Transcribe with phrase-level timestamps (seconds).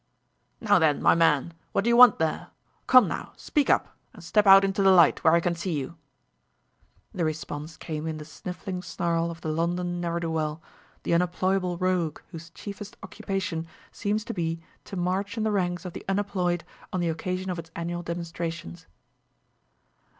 [0.59, 2.49] "Now then, my man, what do you want there?
[2.87, 5.95] Come now, speak up, and step out into the light, where I can see you."
[7.13, 10.59] The response came in the sniffling snarl of the London ne'er do well,
[11.03, 15.93] the unemployable rogue whose chiefest occupation seems to be to march in the ranks of
[15.93, 18.87] The Unemployed on the occasion of its annual demonstrations.